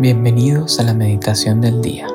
Bienvenidos 0.00 0.80
a 0.80 0.82
la 0.82 0.94
meditación 0.94 1.60
del 1.60 1.82
día. 1.82 2.06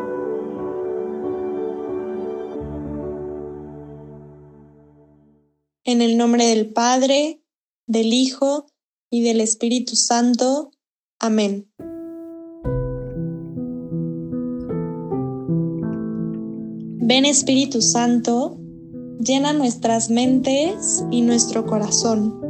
En 5.84 6.02
el 6.02 6.18
nombre 6.18 6.48
del 6.48 6.74
Padre, 6.74 7.44
del 7.86 8.12
Hijo 8.12 8.66
y 9.12 9.22
del 9.22 9.40
Espíritu 9.40 9.96
Santo. 9.96 10.72
Amén. 11.20 11.70
Ven 17.08 17.26
Espíritu 17.26 17.84
Santo, 17.84 18.58
llena 19.20 19.54
nuestras 19.54 20.10
mentes 20.10 21.06
y 21.12 21.22
nuestro 21.22 21.68
corazón. 21.68 22.42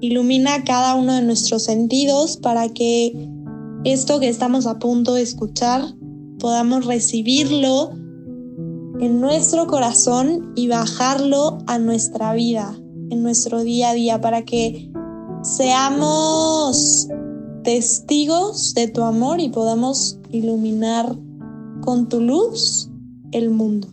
Ilumina 0.00 0.64
cada 0.64 0.96
uno 0.96 1.14
de 1.14 1.22
nuestros 1.22 1.62
sentidos 1.62 2.36
para 2.36 2.68
que 2.68 3.37
esto 3.84 4.20
que 4.20 4.28
estamos 4.28 4.66
a 4.66 4.78
punto 4.78 5.14
de 5.14 5.22
escuchar 5.22 5.82
podamos 6.38 6.86
recibirlo 6.86 7.90
en 9.00 9.20
nuestro 9.20 9.66
corazón 9.66 10.52
y 10.56 10.68
bajarlo 10.68 11.58
a 11.66 11.78
nuestra 11.78 12.34
vida, 12.34 12.76
en 13.10 13.22
nuestro 13.22 13.62
día 13.62 13.90
a 13.90 13.94
día, 13.94 14.20
para 14.20 14.44
que 14.44 14.90
seamos 15.42 17.08
testigos 17.62 18.74
de 18.74 18.88
tu 18.88 19.02
amor 19.02 19.40
y 19.40 19.50
podamos 19.50 20.18
iluminar 20.30 21.16
con 21.82 22.08
tu 22.08 22.20
luz 22.20 22.90
el 23.32 23.50
mundo. 23.50 23.88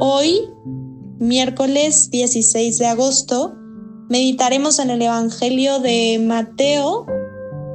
Hoy, 0.00 0.40
miércoles 1.18 2.10
16 2.10 2.78
de 2.78 2.86
agosto, 2.86 3.54
meditaremos 4.14 4.78
en 4.78 4.90
el 4.90 5.02
Evangelio 5.02 5.80
de 5.80 6.22
Mateo, 6.24 7.04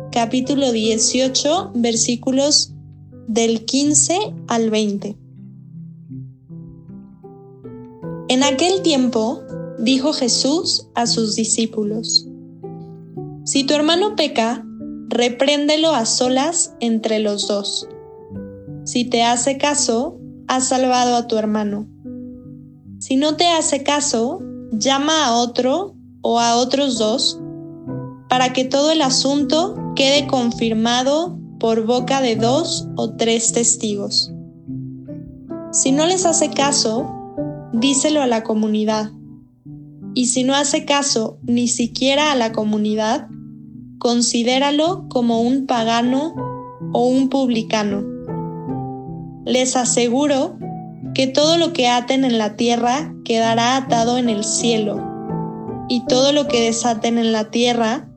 capítulo 0.10 0.72
18, 0.72 1.74
versículos 1.76 2.72
del 3.28 3.66
15 3.66 4.36
al 4.48 4.70
20. 4.70 5.18
En 8.30 8.44
aquel 8.44 8.82
tiempo 8.84 9.42
dijo 9.80 10.14
Jesús 10.14 10.88
a 10.96 11.08
sus 11.08 11.36
discípulos, 11.36 12.26
Si 13.44 13.66
tu 13.66 13.74
hermano 13.74 14.16
peca, 14.16 14.66
repréndelo 15.10 15.94
a 15.94 16.06
solas 16.06 16.74
entre 16.80 17.20
los 17.20 17.50
dos. 17.50 17.86
Si 18.86 19.04
te 19.04 19.24
hace 19.24 19.58
caso, 19.58 20.18
has 20.48 20.70
salvado 20.70 21.18
a 21.18 21.28
tu 21.28 21.38
hermano. 21.38 21.86
Si 23.00 23.18
no 23.18 23.36
te 23.36 23.48
hace 23.48 23.84
caso, 23.84 24.40
llama 24.72 25.26
a 25.26 25.36
otro 25.36 25.99
o 26.22 26.40
a 26.40 26.56
otros 26.56 26.98
dos 26.98 27.40
para 28.30 28.54
que 28.54 28.64
todo 28.64 28.92
el 28.92 29.02
asunto 29.02 29.76
quede 29.96 30.28
confirmado 30.28 31.38
por 31.60 31.86
boca 31.86 32.22
de 32.22 32.36
dos 32.36 32.88
o 32.96 33.16
tres 33.16 33.52
testigos. 33.52 34.32
Si 35.72 35.92
no 35.92 36.06
les 36.06 36.26
hace 36.26 36.52
caso, 36.52 37.06
díselo 37.74 38.22
a 38.22 38.28
la 38.28 38.44
comunidad. 38.44 39.12
Y 40.14 40.28
si 40.28 40.44
no 40.44 40.56
hace 40.56 40.86
caso 40.86 41.40
ni 41.44 41.68
siquiera 41.68 42.32
a 42.32 42.36
la 42.36 42.52
comunidad, 42.52 43.28
considéralo 43.98 45.08
como 45.10 45.42
un 45.42 45.66
pagano 45.66 46.34
o 46.94 47.08
un 47.08 47.30
publicano. 47.30 48.04
Les 49.46 49.76
aseguro 49.76 50.58
que 51.14 51.28
todo 51.28 51.58
lo 51.58 51.74
que 51.74 51.88
aten 51.88 52.24
en 52.24 52.38
la 52.38 52.56
tierra 52.56 53.14
quedará 53.26 53.76
atado 53.76 54.18
en 54.18 54.30
el 54.30 54.44
cielo 54.44 55.09
y 55.90 56.06
todo 56.06 56.32
lo 56.32 56.48
que 56.48 56.62
desaten 56.62 57.18
en 57.18 57.34
la 57.34 57.52
tierra 57.52 58.08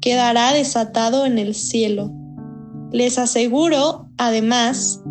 quedará 0.00 0.52
desatado 0.52 1.26
en 1.26 1.38
el 1.38 1.54
cielo. 1.54 2.12
Les 2.92 3.18
aseguro, 3.18 4.08
además, 4.16 5.02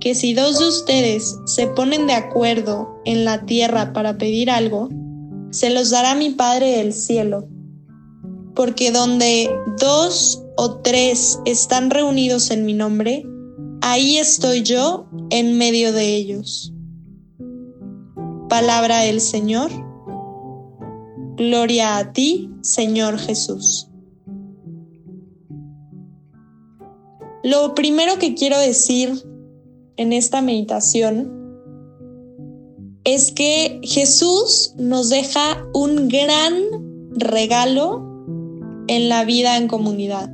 que 0.00 0.14
si 0.14 0.32
dos 0.32 0.60
de 0.60 0.68
ustedes 0.68 1.36
se 1.46 1.66
ponen 1.66 2.06
de 2.06 2.14
acuerdo 2.14 2.88
en 3.04 3.24
la 3.24 3.44
tierra 3.44 3.92
para 3.92 4.16
pedir 4.16 4.50
algo, 4.50 4.88
se 5.50 5.70
los 5.70 5.90
dará 5.90 6.14
mi 6.14 6.30
Padre 6.30 6.76
del 6.76 6.92
cielo. 6.92 7.48
Porque 8.54 8.92
donde 8.92 9.50
dos 9.80 10.42
o 10.56 10.76
tres 10.76 11.40
están 11.44 11.90
reunidos 11.90 12.50
en 12.50 12.64
mi 12.64 12.74
nombre, 12.74 13.24
ahí 13.80 14.18
estoy 14.18 14.62
yo 14.62 15.08
en 15.30 15.58
medio 15.58 15.92
de 15.92 16.14
ellos. 16.14 16.72
Palabra 18.48 19.00
del 19.00 19.20
Señor. 19.20 19.70
Gloria 21.38 21.98
a 21.98 22.12
ti, 22.12 22.50
Señor 22.62 23.16
Jesús. 23.16 23.88
Lo 27.44 27.76
primero 27.76 28.18
que 28.18 28.34
quiero 28.34 28.58
decir 28.58 29.22
en 29.96 30.12
esta 30.12 30.42
meditación 30.42 31.32
es 33.04 33.30
que 33.30 33.80
Jesús 33.84 34.74
nos 34.78 35.10
deja 35.10 35.64
un 35.74 36.08
gran 36.08 36.54
regalo 37.12 38.04
en 38.88 39.08
la 39.08 39.24
vida 39.24 39.56
en 39.56 39.68
comunidad. 39.68 40.28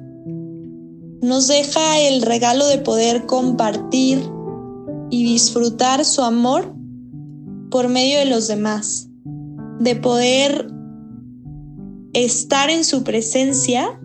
Nos 1.20 1.48
deja 1.48 2.00
el 2.00 2.22
regalo 2.22 2.66
de 2.66 2.78
poder 2.78 3.26
compartir 3.26 4.22
y 5.10 5.24
disfrutar 5.24 6.06
su 6.06 6.22
amor 6.22 6.74
por 7.70 7.90
medio 7.90 8.20
de 8.20 8.24
los 8.24 8.48
demás, 8.48 9.10
de 9.80 9.96
poder 9.96 10.73
estar 12.14 12.70
en 12.70 12.84
su 12.84 13.02
presencia 13.02 14.00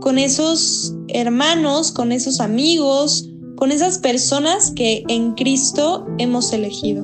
con 0.00 0.18
esos 0.18 0.94
hermanos, 1.08 1.90
con 1.92 2.12
esos 2.12 2.40
amigos, 2.40 3.28
con 3.56 3.72
esas 3.72 3.98
personas 3.98 4.70
que 4.72 5.04
en 5.08 5.32
Cristo 5.32 6.06
hemos 6.18 6.52
elegido. 6.52 7.02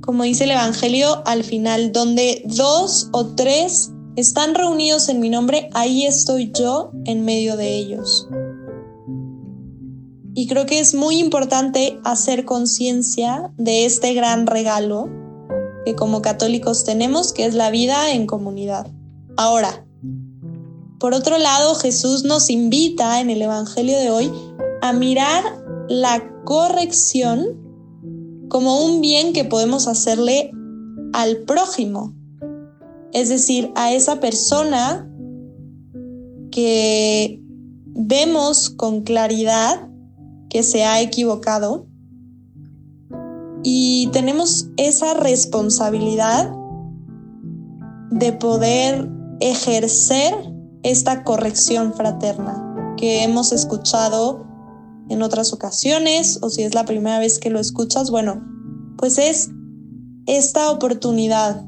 Como 0.00 0.24
dice 0.24 0.44
el 0.44 0.50
Evangelio 0.50 1.22
al 1.26 1.44
final, 1.44 1.92
donde 1.92 2.42
dos 2.46 3.08
o 3.12 3.26
tres 3.26 3.90
están 4.16 4.54
reunidos 4.54 5.08
en 5.08 5.20
mi 5.20 5.30
nombre, 5.30 5.70
ahí 5.72 6.04
estoy 6.04 6.50
yo 6.52 6.90
en 7.04 7.24
medio 7.24 7.56
de 7.56 7.76
ellos. 7.76 8.28
Y 10.34 10.46
creo 10.46 10.66
que 10.66 10.80
es 10.80 10.94
muy 10.94 11.18
importante 11.18 11.98
hacer 12.04 12.44
conciencia 12.44 13.52
de 13.56 13.84
este 13.84 14.14
gran 14.14 14.46
regalo 14.46 15.19
que 15.84 15.94
como 15.94 16.22
católicos 16.22 16.84
tenemos, 16.84 17.32
que 17.32 17.46
es 17.46 17.54
la 17.54 17.70
vida 17.70 18.12
en 18.12 18.26
comunidad. 18.26 18.86
Ahora, 19.36 19.84
por 20.98 21.14
otro 21.14 21.38
lado, 21.38 21.74
Jesús 21.76 22.24
nos 22.24 22.50
invita 22.50 23.20
en 23.20 23.30
el 23.30 23.40
Evangelio 23.40 23.98
de 23.98 24.10
hoy 24.10 24.30
a 24.82 24.92
mirar 24.92 25.42
la 25.88 26.22
corrección 26.44 27.58
como 28.48 28.84
un 28.84 29.00
bien 29.00 29.32
que 29.32 29.44
podemos 29.44 29.88
hacerle 29.88 30.50
al 31.12 31.38
prójimo, 31.38 32.14
es 33.12 33.28
decir, 33.28 33.72
a 33.76 33.92
esa 33.92 34.20
persona 34.20 35.08
que 36.50 37.40
vemos 37.86 38.70
con 38.70 39.02
claridad 39.02 39.88
que 40.48 40.62
se 40.62 40.84
ha 40.84 41.00
equivocado 41.00 41.86
y 43.62 44.08
tenemos 44.12 44.68
esa 44.76 45.14
responsabilidad 45.14 46.52
de 48.10 48.32
poder 48.32 49.08
ejercer 49.40 50.34
esta 50.82 51.24
corrección 51.24 51.94
fraterna 51.94 52.94
que 52.96 53.22
hemos 53.22 53.52
escuchado 53.52 54.46
en 55.08 55.22
otras 55.22 55.52
ocasiones 55.52 56.38
o 56.42 56.50
si 56.50 56.62
es 56.62 56.74
la 56.74 56.84
primera 56.84 57.18
vez 57.18 57.38
que 57.38 57.50
lo 57.50 57.60
escuchas, 57.60 58.10
bueno, 58.10 58.42
pues 58.96 59.18
es 59.18 59.50
esta 60.26 60.70
oportunidad 60.70 61.64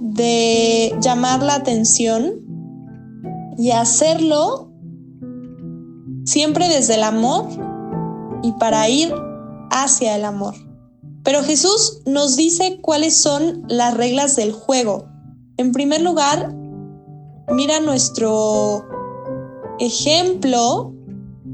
de 0.00 0.96
llamar 1.00 1.42
la 1.42 1.54
atención 1.54 2.42
y 3.56 3.70
hacerlo 3.70 4.70
siempre 6.24 6.68
desde 6.68 6.94
el 6.94 7.02
amor 7.04 7.46
y 8.42 8.52
para 8.52 8.88
ir 8.88 9.12
hacia 9.82 10.16
el 10.16 10.24
amor. 10.24 10.54
Pero 11.22 11.42
Jesús 11.42 12.02
nos 12.06 12.36
dice 12.36 12.78
cuáles 12.80 13.16
son 13.16 13.64
las 13.68 13.94
reglas 13.94 14.36
del 14.36 14.52
juego. 14.52 15.08
En 15.56 15.72
primer 15.72 16.00
lugar, 16.02 16.54
mira 17.48 17.80
nuestro 17.80 18.84
ejemplo 19.80 20.94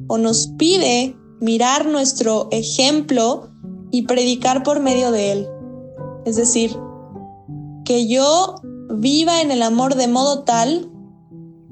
o 0.08 0.18
nos 0.18 0.48
pide 0.58 1.16
mirar 1.40 1.86
nuestro 1.86 2.48
ejemplo 2.50 3.48
y 3.90 4.02
predicar 4.02 4.62
por 4.62 4.80
medio 4.80 5.10
de 5.10 5.32
él. 5.32 5.48
Es 6.24 6.36
decir, 6.36 6.76
que 7.84 8.06
yo 8.06 8.56
viva 8.94 9.40
en 9.40 9.50
el 9.50 9.62
amor 9.62 9.94
de 9.94 10.08
modo 10.08 10.44
tal 10.44 10.90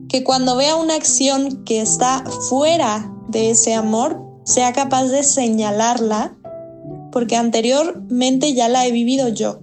que 0.08 0.25
cuando 0.25 0.56
vea 0.56 0.75
una 0.75 0.96
acción 0.96 1.64
que 1.64 1.81
está 1.81 2.25
fuera 2.49 3.14
de 3.29 3.50
ese 3.50 3.75
amor, 3.75 4.20
sea 4.44 4.73
capaz 4.73 5.05
de 5.05 5.23
señalarla 5.23 6.37
porque 7.12 7.36
anteriormente 7.36 8.54
ya 8.54 8.68
la 8.68 8.86
he 8.86 8.92
vivido 8.92 9.28
yo. 9.28 9.60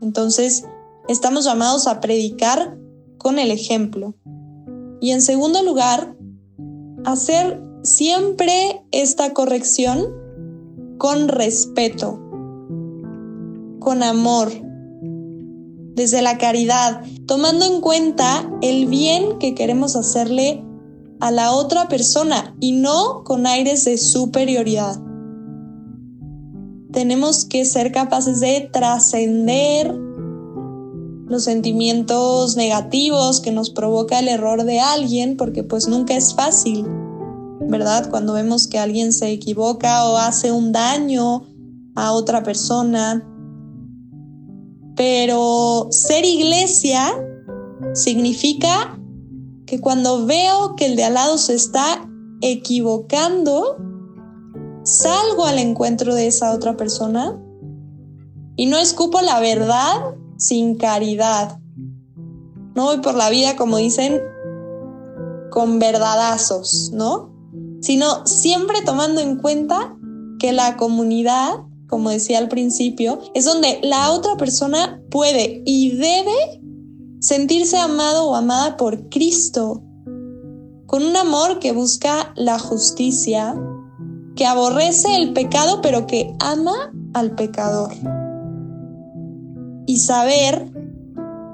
Entonces, 0.00 0.64
estamos 1.08 1.44
llamados 1.44 1.86
a 1.86 2.00
predicar 2.00 2.76
con 3.18 3.38
el 3.38 3.50
ejemplo. 3.50 4.14
Y 5.00 5.10
en 5.10 5.22
segundo 5.22 5.62
lugar, 5.62 6.16
hacer 7.04 7.62
siempre 7.82 8.82
esta 8.92 9.32
corrección 9.32 10.06
con 10.98 11.28
respeto, 11.28 12.20
con 13.80 14.02
amor, 14.02 14.50
desde 15.94 16.22
la 16.22 16.38
caridad, 16.38 17.02
tomando 17.26 17.66
en 17.66 17.80
cuenta 17.80 18.50
el 18.62 18.86
bien 18.86 19.38
que 19.38 19.54
queremos 19.54 19.96
hacerle 19.96 20.64
a 21.20 21.30
la 21.30 21.52
otra 21.52 21.88
persona 21.88 22.56
y 22.60 22.72
no 22.72 23.22
con 23.24 23.46
aires 23.46 23.84
de 23.84 23.96
superioridad. 23.96 25.03
Tenemos 26.94 27.44
que 27.44 27.64
ser 27.64 27.90
capaces 27.90 28.38
de 28.38 28.70
trascender 28.72 29.92
los 31.26 31.42
sentimientos 31.42 32.56
negativos 32.56 33.40
que 33.40 33.50
nos 33.50 33.70
provoca 33.70 34.20
el 34.20 34.28
error 34.28 34.62
de 34.62 34.78
alguien, 34.78 35.36
porque 35.36 35.64
pues 35.64 35.88
nunca 35.88 36.14
es 36.14 36.34
fácil, 36.34 36.86
¿verdad? 37.62 38.08
Cuando 38.10 38.32
vemos 38.32 38.68
que 38.68 38.78
alguien 38.78 39.12
se 39.12 39.32
equivoca 39.32 40.08
o 40.08 40.18
hace 40.18 40.52
un 40.52 40.70
daño 40.70 41.42
a 41.96 42.12
otra 42.12 42.44
persona. 42.44 43.28
Pero 44.94 45.88
ser 45.90 46.24
iglesia 46.24 47.12
significa 47.94 48.96
que 49.66 49.80
cuando 49.80 50.26
veo 50.26 50.76
que 50.76 50.86
el 50.86 50.94
de 50.94 51.04
al 51.04 51.14
lado 51.14 51.38
se 51.38 51.54
está 51.54 52.08
equivocando, 52.40 53.78
salgo 54.84 55.46
al 55.46 55.58
encuentro 55.58 56.14
de 56.14 56.26
esa 56.28 56.52
otra 56.52 56.76
persona 56.76 57.40
y 58.56 58.66
no 58.66 58.78
escupo 58.78 59.20
la 59.20 59.40
verdad 59.40 60.14
sin 60.36 60.76
caridad. 60.76 61.58
No 62.74 62.84
voy 62.84 62.98
por 62.98 63.14
la 63.14 63.30
vida, 63.30 63.56
como 63.56 63.78
dicen, 63.78 64.20
con 65.50 65.78
verdadazos, 65.78 66.90
¿no? 66.92 67.32
Sino 67.80 68.26
siempre 68.26 68.82
tomando 68.84 69.20
en 69.20 69.36
cuenta 69.36 69.96
que 70.38 70.52
la 70.52 70.76
comunidad, 70.76 71.60
como 71.88 72.10
decía 72.10 72.38
al 72.38 72.48
principio, 72.48 73.20
es 73.34 73.44
donde 73.44 73.80
la 73.82 74.10
otra 74.10 74.36
persona 74.36 75.00
puede 75.10 75.62
y 75.64 75.96
debe 75.96 76.60
sentirse 77.20 77.78
amado 77.78 78.28
o 78.28 78.34
amada 78.34 78.76
por 78.76 79.08
Cristo, 79.08 79.82
con 80.86 81.04
un 81.04 81.16
amor 81.16 81.58
que 81.58 81.72
busca 81.72 82.32
la 82.36 82.58
justicia, 82.58 83.54
que 84.36 84.46
aborrece 84.46 85.16
el 85.16 85.32
pecado, 85.32 85.80
pero 85.80 86.06
que 86.06 86.34
ama 86.40 86.92
al 87.12 87.32
pecador. 87.32 87.92
Y 89.86 89.98
saber 89.98 90.70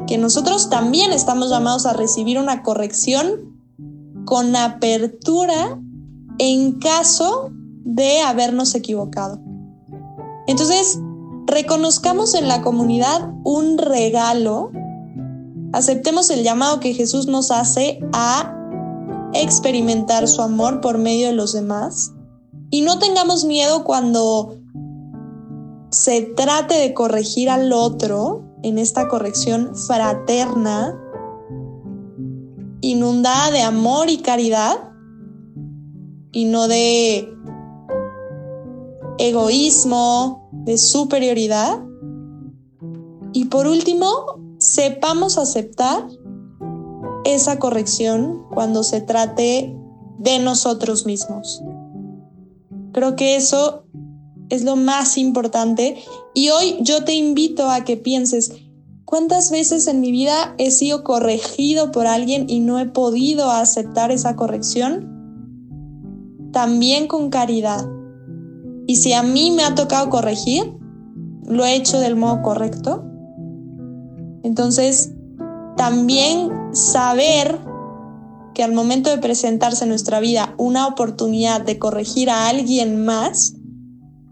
que 0.06 0.18
nosotros 0.18 0.70
también 0.70 1.12
estamos 1.12 1.50
llamados 1.50 1.86
a 1.86 1.92
recibir 1.92 2.38
una 2.38 2.62
corrección 2.62 3.28
con 4.24 4.56
apertura 4.56 5.78
en 6.38 6.78
caso 6.78 7.50
de 7.84 8.20
habernos 8.20 8.74
equivocado. 8.74 9.40
Entonces, 10.46 10.98
reconozcamos 11.46 12.34
en 12.34 12.48
la 12.48 12.62
comunidad 12.62 13.30
un 13.44 13.76
regalo, 13.76 14.70
aceptemos 15.72 16.30
el 16.30 16.44
llamado 16.44 16.80
que 16.80 16.94
Jesús 16.94 17.26
nos 17.26 17.50
hace 17.50 18.00
a 18.12 18.56
experimentar 19.34 20.26
su 20.28 20.40
amor 20.42 20.80
por 20.80 20.98
medio 20.98 21.28
de 21.28 21.34
los 21.34 21.52
demás 21.52 22.12
y 22.70 22.82
no 22.82 22.98
tengamos 22.98 23.44
miedo 23.44 23.84
cuando 23.84 24.56
se 25.90 26.22
trate 26.22 26.74
de 26.74 26.94
corregir 26.94 27.50
al 27.50 27.72
otro 27.72 28.44
en 28.62 28.78
esta 28.78 29.08
corrección 29.08 29.74
fraterna, 29.74 30.98
inundada 32.80 33.50
de 33.50 33.62
amor 33.62 34.08
y 34.08 34.18
caridad, 34.18 34.90
y 36.32 36.44
no 36.44 36.68
de 36.68 37.28
egoísmo, 39.18 40.48
de 40.64 40.78
superioridad. 40.78 41.82
Y 43.32 43.46
por 43.46 43.66
último, 43.66 44.40
sepamos 44.58 45.38
aceptar 45.38 46.06
esa 47.24 47.58
corrección 47.58 48.46
cuando 48.54 48.82
se 48.82 49.00
trate 49.00 49.76
de 50.18 50.38
nosotros 50.38 51.06
mismos. 51.06 51.62
Creo 52.92 53.16
que 53.16 53.36
eso 53.36 53.84
es 54.48 54.64
lo 54.64 54.76
más 54.76 55.16
importante. 55.16 55.96
Y 56.34 56.50
hoy 56.50 56.78
yo 56.80 57.04
te 57.04 57.14
invito 57.14 57.70
a 57.70 57.84
que 57.84 57.96
pienses, 57.96 58.52
¿cuántas 59.04 59.50
veces 59.50 59.86
en 59.86 60.00
mi 60.00 60.10
vida 60.10 60.54
he 60.58 60.70
sido 60.70 61.04
corregido 61.04 61.92
por 61.92 62.06
alguien 62.06 62.46
y 62.48 62.60
no 62.60 62.78
he 62.78 62.86
podido 62.86 63.50
aceptar 63.50 64.10
esa 64.10 64.36
corrección? 64.36 65.08
También 66.52 67.06
con 67.06 67.30
caridad. 67.30 67.86
Y 68.86 68.96
si 68.96 69.12
a 69.12 69.22
mí 69.22 69.52
me 69.52 69.62
ha 69.62 69.74
tocado 69.74 70.10
corregir, 70.10 70.76
lo 71.46 71.64
he 71.64 71.76
hecho 71.76 72.00
del 72.00 72.16
modo 72.16 72.42
correcto. 72.42 73.04
Entonces, 74.42 75.12
también 75.76 76.50
saber 76.72 77.58
que 78.60 78.64
al 78.64 78.74
momento 78.74 79.08
de 79.08 79.16
presentarse 79.16 79.84
en 79.84 79.88
nuestra 79.88 80.20
vida 80.20 80.54
una 80.58 80.86
oportunidad 80.86 81.62
de 81.62 81.78
corregir 81.78 82.28
a 82.28 82.48
alguien 82.48 83.06
más, 83.06 83.54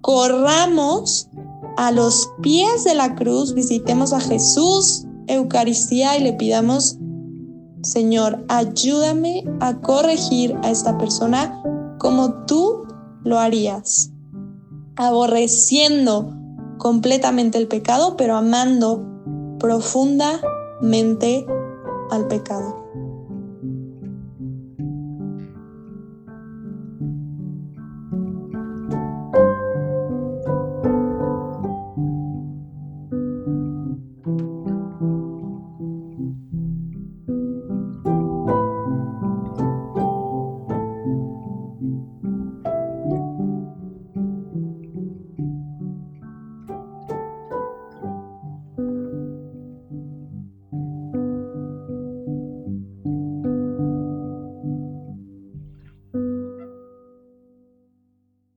corramos 0.03 1.31
a 1.79 1.93
los 1.93 2.29
pies 2.43 2.85
de 2.85 2.95
la 2.95 3.15
cruz, 3.15 3.55
visitemos 3.55 4.13
a 4.13 4.21
Jesús, 4.21 5.07
Eucaristía 5.29 6.19
y 6.19 6.23
le 6.25 6.35
pidamos, 6.35 6.99
Señor, 7.81 8.45
ayúdame 8.49 9.45
a 9.61 9.81
corregir 9.81 10.59
a 10.63 10.71
esta 10.71 10.99
persona 10.99 11.63
como 11.99 12.45
tú 12.45 12.87
lo 13.25 13.39
harías, 13.39 14.11
aborreciendo 14.97 16.35
completamente 16.77 17.57
el 17.57 17.67
pecado, 17.67 18.15
pero 18.19 18.37
amando 18.37 19.07
profundamente 19.59 21.47
al 22.11 22.29
pecado. 22.29 22.78